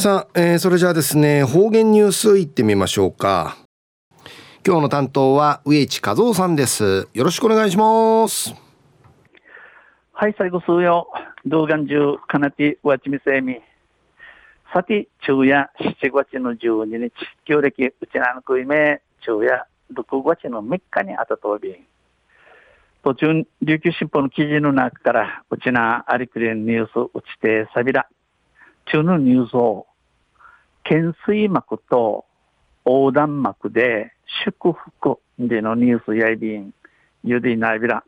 [0.00, 3.58] さあ、えー、それじゃあですね方言ニュースいってみましょうか。
[4.66, 7.06] 今日の担当は植地和夫さんです。
[7.12, 8.54] よろしくお願いします。
[10.14, 11.06] はい最後数曜
[11.44, 13.60] 動画中かなてわちみせみ
[14.72, 17.12] さて昼夜7月の12日。
[17.44, 21.76] 旧暦うちなのくいめ昼夜6月の3日にあたとび。
[23.04, 28.08] 途中琉球新報の記事の中からうちなありくりニュースうちてさびら。
[28.90, 29.86] 中のニュースを、
[30.90, 32.24] 懸垂膜と
[32.84, 34.12] 横断膜で
[34.44, 36.74] 祝福でのニュースやいびん、
[37.22, 38.02] ゆでなびら。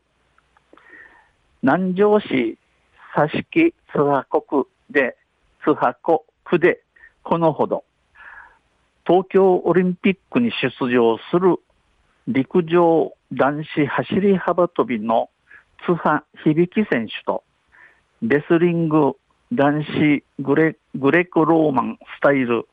[1.61, 2.57] 南城市
[3.15, 5.15] 佐敷津波国で、
[5.63, 5.95] 津波
[6.49, 6.81] 国で、
[7.23, 7.85] このほど、
[9.07, 11.55] 東京オリンピックに出場する
[12.27, 15.29] 陸上男子走り幅跳びの
[15.85, 17.45] 津波響選手と、
[18.21, 19.15] レスリング
[19.53, 22.67] 男子グレグレコローマンスタイル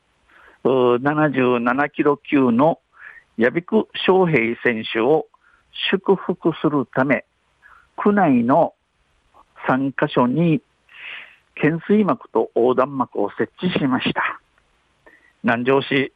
[0.63, 2.79] 77キロ級の
[3.37, 5.27] ヤビク翔平選手を
[5.91, 7.25] 祝福するため、
[7.97, 8.73] 区内の
[9.67, 10.61] 3カ所に
[11.55, 14.39] 懸垂幕と横断幕を設置しました。
[15.43, 16.13] 南城市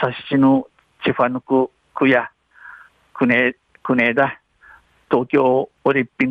[0.00, 0.66] 佐七の
[1.04, 2.30] チファヌク区や
[3.12, 4.40] 国枝
[5.10, 6.26] 東京オリンピ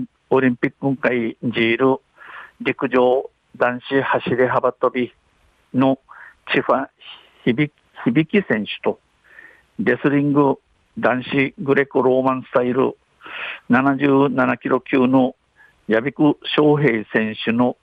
[0.67, 2.01] ック会ジール
[2.59, 5.13] 陸上男子走り幅跳び
[5.73, 5.99] の
[6.53, 6.87] チファ
[7.45, 8.99] 響選手と
[9.79, 10.59] レスリング
[10.99, 12.95] 男子グレコローマンスタイル
[13.69, 15.35] 77キロ級の
[15.87, 17.77] ヤビク翔平選手の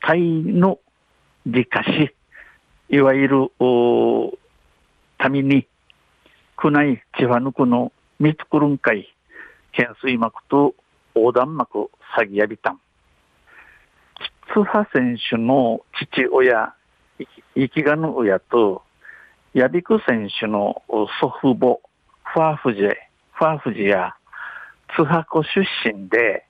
[0.00, 0.78] タイの
[1.44, 2.14] 理科し、
[2.88, 3.50] いわゆる
[5.18, 5.66] ために
[6.56, 9.12] 区内チファヌクのミツクルン会
[9.76, 10.74] 懸垂膜と
[11.14, 12.80] 横断膜詐欺やびたん。
[14.54, 15.80] 津波選手の
[16.12, 16.74] 父親、
[17.54, 18.82] 生きがぬ親と、
[19.54, 20.82] ヤビク選手の
[21.20, 21.78] 祖父母、
[22.24, 22.94] ファーフジェ、
[23.34, 24.14] ファーフジや、
[24.96, 26.46] 津波湖出身で、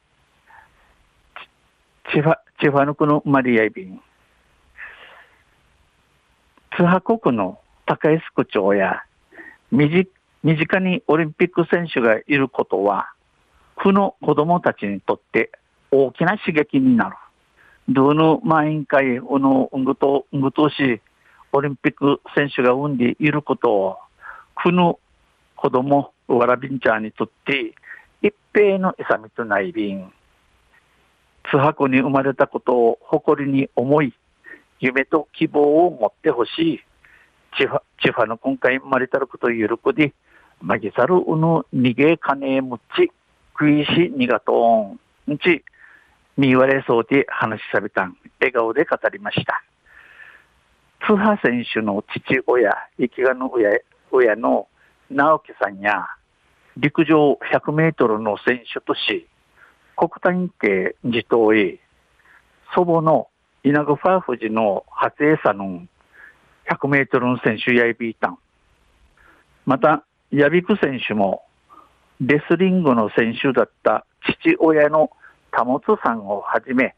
[2.12, 4.00] チファ、チファヌクのマリアイビン、
[6.76, 9.02] 津波国の高江区長や、
[9.72, 10.06] 身
[10.56, 13.12] 近にオリンピック選手がいることは、
[13.78, 15.50] 区の子供たちにとって
[15.90, 17.16] 大きな刺激になる。
[17.88, 21.00] どの満員会、この、うんぐと、うんぐとし、
[21.52, 23.98] オリンピック選手が生んでいることを、
[24.54, 24.98] この
[25.56, 27.74] 子供、わらびんちゃんにとって、
[28.22, 30.12] 一平のいさみとないびん。
[31.50, 34.14] 津箱に生まれたことを誇りに思い、
[34.80, 36.80] 夢と希望を持ってほしい。
[37.58, 40.12] チファ、チファの今回生まれたることを喜び、
[40.60, 43.12] まぎさるうぬ逃げかねえむち、
[43.52, 44.96] 食いしにがと
[45.28, 45.32] ん。
[45.32, 45.62] んち、
[46.36, 49.62] 見言われそうで話しさびたん、笑顔で語りました。
[51.06, 53.70] 津波選手の父親、生きがの親
[54.12, 54.68] 親の
[55.10, 56.06] 直樹さんや、
[56.76, 59.26] 陸上100メートルの選手とし、
[59.96, 61.80] 国体系自党へ、
[62.74, 63.28] 祖母の
[63.64, 65.82] 稲子ファーフジの初江さの
[66.70, 68.38] 100メートルの選手やいびいたん。
[69.66, 71.42] また、ヤビク選手も、
[72.20, 75.10] レスリングの選手だった父親の
[75.50, 76.94] 田本さんをはじめ、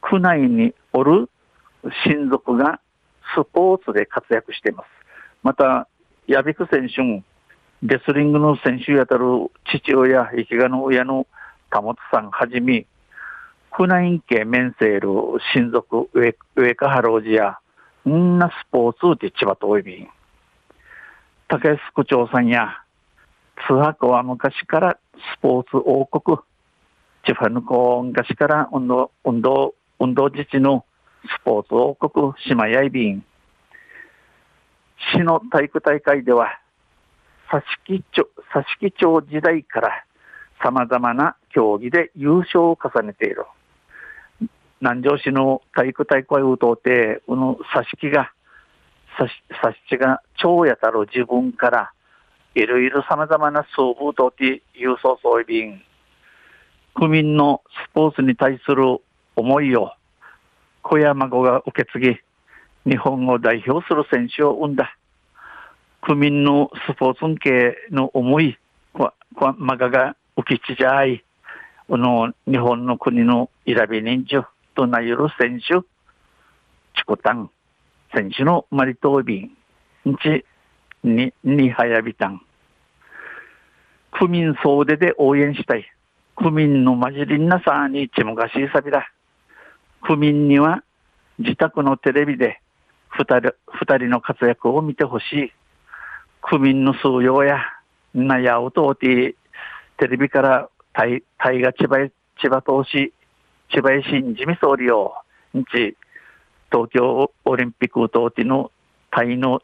[0.00, 1.28] 区内におる
[2.06, 2.80] 親族が
[3.36, 4.86] スポーツで活躍しています。
[5.42, 5.88] また、
[6.26, 7.22] ヤビク選手も、
[7.82, 11.26] レスリングの選手やたる父親、生きがの親の
[11.70, 12.86] 田本さんはじめ、
[13.70, 17.58] 区内系メンセール親族上上加原王子や、
[18.08, 20.08] んなスポーツで千葉とおいびん。
[21.48, 22.80] 竹安区長さんや、
[23.66, 24.98] 津波は昔から
[25.36, 26.38] スポーツ王国、
[27.26, 30.84] チファヌコ昔から運動、運動、運動自治の
[31.26, 33.24] スポーツ王国島やいびん。
[35.12, 36.58] 市の体育大会では、
[37.50, 40.04] 佐敷町、佐敷町時代から
[40.62, 43.44] 様々な競技で優勝を重ねている。
[44.80, 48.32] 南城市の体育大会を通って、この佐敷が、
[49.16, 49.30] 佐
[49.88, 51.92] 敷が町やたる自分から、
[52.54, 55.82] いろいろ様々な総武とって優勝総意便、
[56.94, 58.98] 区民のスポーツに対する
[59.36, 59.92] 思いを
[60.84, 64.96] 小山子が受け継ぎ、日本を代表する選手を生んだ。
[66.02, 68.58] 区民のスポーツ系の思い、
[69.56, 71.24] まがが受け継じゃい、
[71.88, 75.80] この日本の国の選び人数となゆる選手、
[76.98, 77.50] チコタン、
[78.14, 79.50] 選手のマリトービ
[80.04, 80.44] ン、んち、
[81.02, 82.42] に、にはやびたん。
[84.12, 85.90] 区民総出で応援したい。
[86.36, 89.13] 区民の混じりんなさにちむがしいさびだ。
[90.04, 90.84] 区民には
[91.38, 92.60] 自宅のテレビで
[93.08, 95.52] 二人、二人の活躍を見てほしい。
[96.42, 97.60] 区民の数用や、
[98.12, 99.34] なやおとうて、
[99.96, 102.10] テレビから大河千葉
[102.40, 103.12] 千葉投資、
[103.70, 105.14] 千葉市自民総理を、
[105.54, 105.96] 日、
[106.70, 108.72] 東京オリンピック当地の
[109.10, 109.62] タイの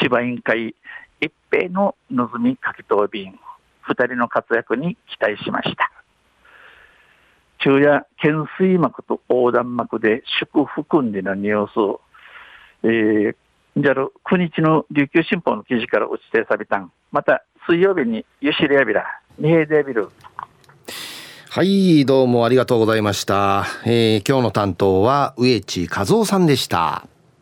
[0.00, 0.74] 千葉委員会
[1.20, 3.38] 一平の望み書き答便、
[3.82, 5.99] 二人の活躍に期待しました。
[7.62, 12.00] 昼夜、懸垂幕と横断幕で祝福んでのニュース、
[12.84, 13.36] えー、
[13.76, 16.90] じゃる9日の琉球新報の記事から落ちてさびたん。
[17.12, 19.04] また、水曜日にユシリアビラ、
[19.38, 20.08] ニヘデビル。
[21.50, 23.66] はい、どうもありがとうございました。
[23.84, 27.06] えー、今日の担当は植地和夫さんでした。